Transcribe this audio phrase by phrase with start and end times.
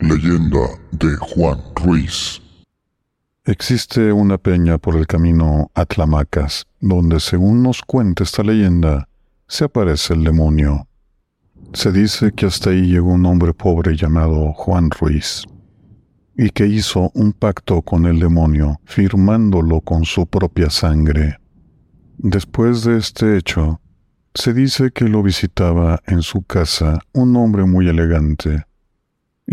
[0.00, 2.40] Leyenda de Juan Ruiz.
[3.44, 9.08] Existe una peña por el camino a Tlamacas, donde según nos cuenta esta leyenda,
[9.46, 10.88] se aparece el demonio.
[11.74, 15.44] Se dice que hasta ahí llegó un hombre pobre llamado Juan Ruiz,
[16.34, 21.36] y que hizo un pacto con el demonio, firmándolo con su propia sangre.
[22.16, 23.82] Después de este hecho,
[24.32, 28.64] se dice que lo visitaba en su casa un hombre muy elegante,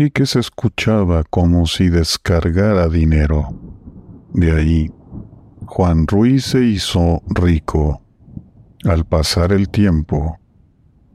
[0.00, 3.48] y que se escuchaba como si descargara dinero.
[4.32, 4.92] De ahí,
[5.66, 8.00] Juan Ruiz se hizo rico.
[8.84, 10.38] Al pasar el tiempo,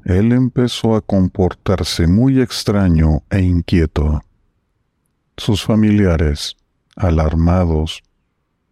[0.03, 4.21] él empezó a comportarse muy extraño e inquieto.
[5.37, 6.57] Sus familiares,
[6.97, 8.03] alarmados,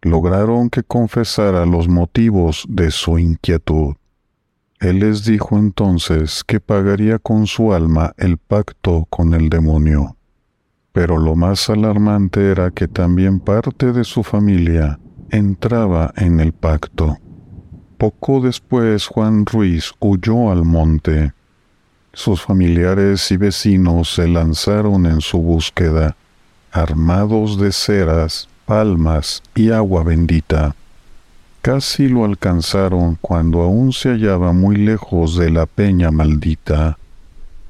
[0.02, 3.94] lograron que confesara los motivos de su inquietud.
[4.82, 10.16] Él les dijo entonces que pagaría con su alma el pacto con el demonio.
[10.90, 14.98] Pero lo más alarmante era que también parte de su familia
[15.30, 17.16] entraba en el pacto.
[17.96, 21.32] Poco después Juan Ruiz huyó al monte.
[22.12, 26.16] Sus familiares y vecinos se lanzaron en su búsqueda,
[26.72, 30.74] armados de ceras, palmas y agua bendita.
[31.62, 36.98] Casi lo alcanzaron cuando aún se hallaba muy lejos de la peña maldita,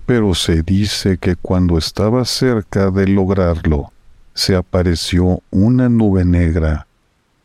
[0.07, 3.93] pero se dice que cuando estaba cerca de lograrlo,
[4.33, 6.87] se apareció una nube negra,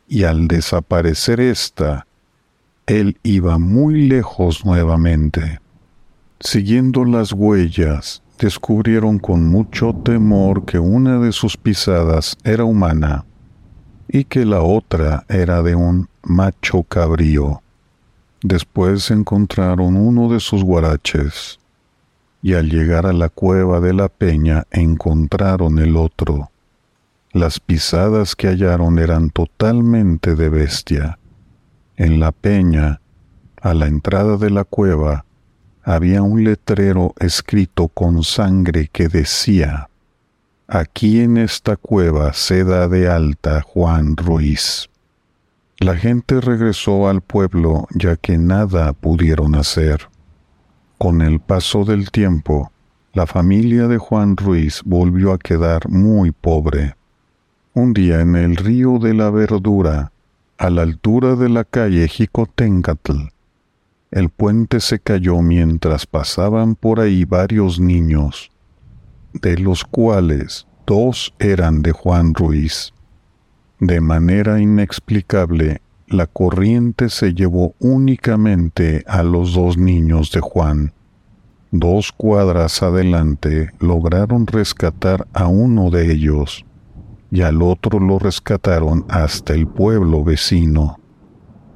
[0.07, 2.07] y al desaparecer ésta,
[2.85, 5.59] él iba muy lejos nuevamente.
[6.39, 13.25] Siguiendo las huellas, descubrieron con mucho temor que una de sus pisadas era humana
[14.07, 17.61] y que la otra era de un macho cabrío.
[18.41, 21.59] Después encontraron uno de sus guaraches,
[22.41, 26.51] y al llegar a la cueva de la peña encontraron el otro.
[27.33, 31.19] Las pisadas que hallaron eran totalmente de bestia.
[31.97, 33.01] En la peña,
[33.61, 35.25] a la entrada de la cueva,
[35.83, 39.89] había un letrero escrito con sangre que decía,
[40.69, 44.89] Aquí en esta cueva se da de alta Juan Ruiz.
[45.79, 50.09] La gente regresó al pueblo ya que nada pudieron hacer.
[50.97, 52.73] Con el paso del tiempo,
[53.13, 56.97] la familia de Juan Ruiz volvió a quedar muy pobre.
[57.73, 60.11] Un día en el río de la Verdura,
[60.57, 63.29] a la altura de la calle Jicotencatl,
[64.11, 68.51] el puente se cayó mientras pasaban por ahí varios niños
[69.33, 72.93] de los cuales dos eran de Juan Ruiz.
[73.79, 80.93] De manera inexplicable, la corriente se llevó únicamente a los dos niños de Juan.
[81.71, 86.65] Dos cuadras adelante lograron rescatar a uno de ellos
[87.29, 90.97] y al otro lo rescataron hasta el pueblo vecino,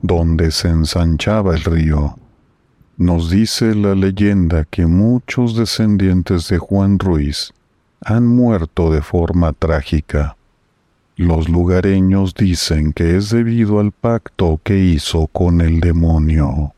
[0.01, 2.15] donde se ensanchaba el río.
[3.01, 7.51] Nos dice la leyenda que muchos descendientes de Juan Ruiz
[7.99, 10.37] han muerto de forma trágica.
[11.15, 16.75] Los lugareños dicen que es debido al pacto que hizo con el demonio.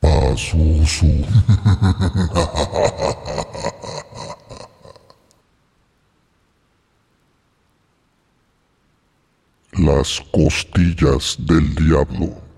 [9.78, 12.51] Las costillas del diablo.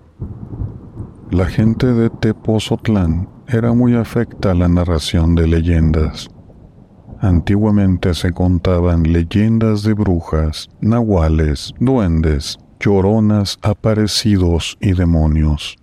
[1.31, 6.29] La gente de Tepozotlán era muy afecta a la narración de leyendas.
[7.21, 15.77] Antiguamente se contaban leyendas de brujas, nahuales, duendes, lloronas, aparecidos y demonios.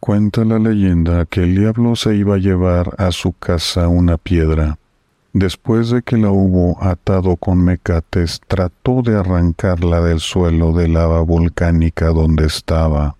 [0.00, 4.78] Cuenta la leyenda que el diablo se iba a llevar a su casa una piedra.
[5.32, 11.20] Después de que la hubo atado con mecates, trató de arrancarla del suelo de lava
[11.20, 13.15] volcánica donde estaba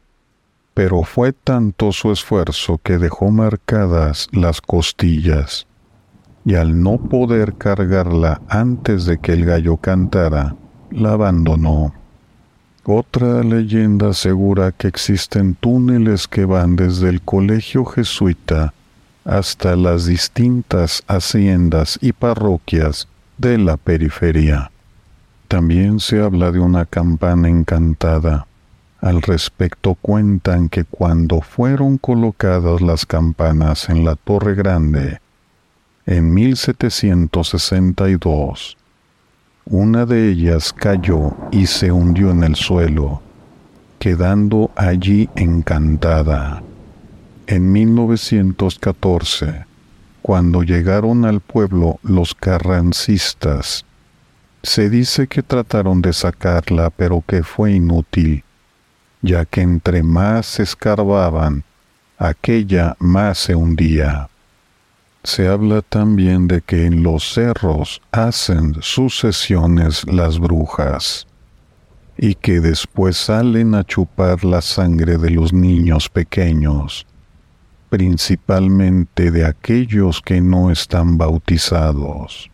[0.77, 5.67] pero fue tanto su esfuerzo que dejó marcadas las costillas,
[6.45, 10.55] y al no poder cargarla antes de que el gallo cantara,
[10.91, 11.95] la abandonó.
[12.85, 18.75] Otra leyenda asegura que existen túneles que van desde el colegio jesuita
[19.25, 23.09] hasta las distintas haciendas y parroquias
[23.39, 24.71] de la periferia.
[25.49, 28.47] También se habla de una campana encantada
[29.01, 35.21] al respecto cuentan que cuando fueron colocadas las campanas en la Torre Grande,
[36.07, 38.77] en 1762,
[39.67, 43.21] una de ellas cayó y se hundió en el suelo,
[43.99, 46.63] quedando allí encantada.
[47.49, 49.67] En 1914,
[50.23, 53.85] cuando llegaron al pueblo los carrancistas,
[54.63, 58.45] se dice que trataron de sacarla, pero que fue inútil,
[59.27, 61.65] ya que entre más escarbaban,
[62.17, 64.29] aquella más se hundía.
[65.23, 71.27] Se habla también de que en los cerros hacen sucesiones las brujas
[72.17, 77.07] y que después salen a chupar la sangre de los niños pequeños,
[77.91, 82.51] principalmente de aquellos que no están bautizados.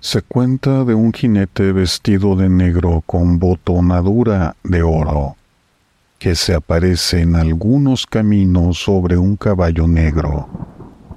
[0.00, 5.36] Se cuenta de un jinete vestido de negro con botonadura de oro,
[6.18, 10.48] que se aparece en algunos caminos sobre un caballo negro,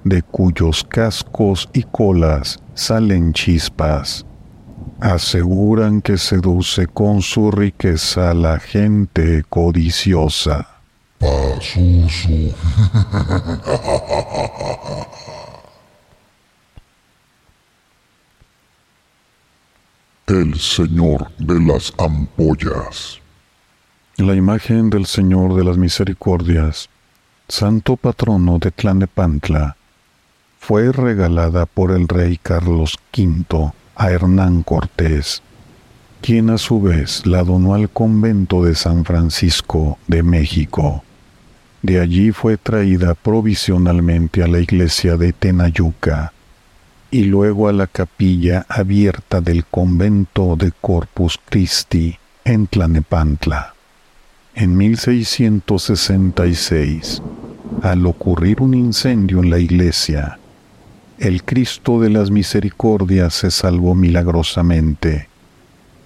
[0.03, 4.25] de cuyos cascos y colas salen chispas.
[5.00, 10.68] Aseguran que seduce con su riqueza a la gente codiciosa.
[20.27, 23.20] El Señor de las Ampollas.
[24.17, 26.89] La imagen del Señor de las Misericordias,
[27.47, 29.77] santo patrono de Tlanepantla,
[30.59, 35.41] fue regalada por el rey Carlos V a Hernán Cortés,
[36.21, 41.03] quien a su vez la donó al convento de San Francisco de México.
[41.81, 46.33] De allí fue traída provisionalmente a la iglesia de Tenayuca,
[47.09, 53.73] y luego a la capilla abierta del convento de Corpus Christi en Tlanepantla.
[54.56, 57.21] En 1666,
[57.81, 60.39] al ocurrir un incendio en la iglesia,
[61.19, 65.27] el Cristo de las Misericordias se salvó milagrosamente,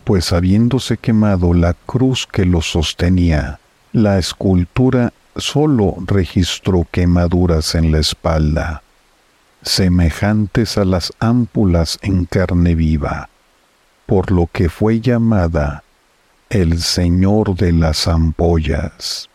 [0.03, 3.59] pues habiéndose quemado la cruz que lo sostenía,
[3.91, 8.83] la escultura sólo registró quemaduras en la espalda
[9.65, 13.29] semejantes a las ámpulas en carne viva,
[14.05, 15.83] por lo que fue llamada
[16.49, 19.29] el Señor de las Ampollas.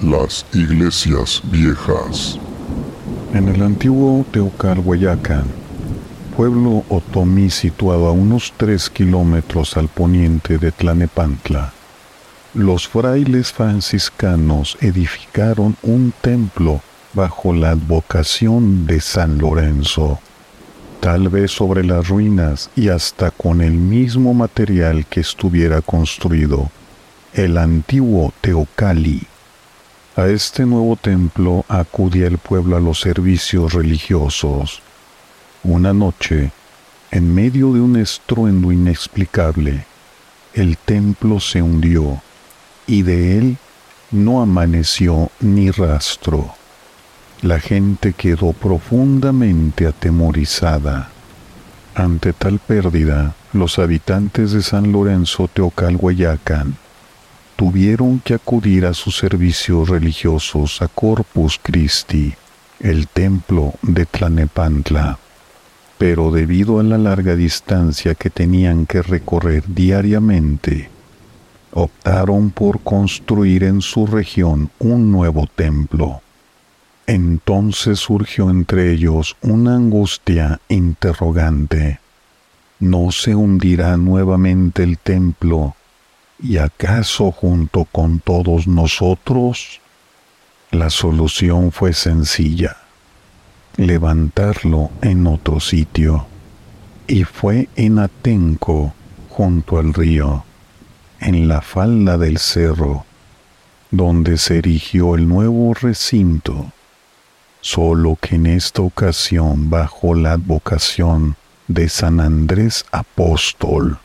[0.00, 2.38] Las iglesias viejas.
[3.32, 5.44] En el antiguo Teocalhuayacán,
[6.36, 11.72] pueblo otomí situado a unos tres kilómetros al poniente de Tlanepantla,
[12.56, 16.80] los frailes franciscanos edificaron un templo
[17.12, 20.18] bajo la advocación de San Lorenzo,
[21.00, 26.70] tal vez sobre las ruinas y hasta con el mismo material que estuviera construido,
[27.34, 29.22] el antiguo Teocali.
[30.16, 34.80] A este nuevo templo acudía el pueblo a los servicios religiosos
[35.62, 36.52] una noche,
[37.10, 39.84] en medio de un estruendo inexplicable,
[40.54, 42.22] el templo se hundió
[42.86, 43.56] y de él
[44.10, 46.54] no amaneció ni rastro.
[47.42, 51.10] La gente quedó profundamente atemorizada.
[51.94, 56.76] Ante tal pérdida, los habitantes de San Lorenzo Teocalhuayacán
[57.56, 62.34] tuvieron que acudir a sus servicios religiosos a Corpus Christi,
[62.80, 65.18] el templo de Tlanepantla
[65.98, 70.90] pero debido a la larga distancia que tenían que recorrer diariamente,
[71.72, 76.22] optaron por construir en su región un nuevo templo.
[77.06, 82.00] Entonces surgió entre ellos una angustia interrogante.
[82.80, 85.76] ¿No se hundirá nuevamente el templo
[86.42, 89.80] y acaso junto con todos nosotros?
[90.70, 92.76] La solución fue sencilla
[93.76, 96.26] levantarlo en otro sitio.
[97.06, 98.92] Y fue en Atenco,
[99.28, 100.44] junto al río,
[101.26, 103.04] en la falda del cerro,
[103.90, 106.70] donde se erigió el nuevo recinto,
[107.60, 111.34] solo que en esta ocasión bajo la advocación
[111.66, 113.98] de San Andrés Apóstol.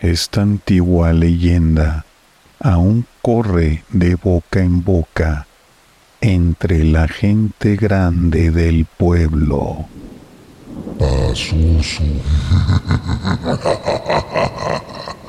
[0.00, 2.06] Esta antigua leyenda
[2.58, 5.46] aún corre de boca en boca
[6.22, 9.84] entre la gente grande del pueblo.